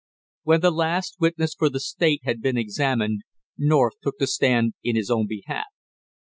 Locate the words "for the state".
1.53-2.21